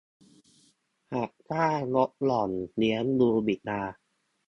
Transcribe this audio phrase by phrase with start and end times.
[1.13, 3.81] หักค่าลดหย่อนเลี้ยงดูบิดา